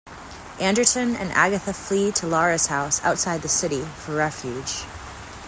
Anderton 0.59 1.15
and 1.15 1.31
Agatha 1.33 1.73
flee 1.73 2.11
to 2.13 2.25
Lara's 2.25 2.65
house 2.65 2.99
outside 3.03 3.43
the 3.43 3.47
city 3.47 3.83
for 3.83 4.15
refuge. 4.15 4.83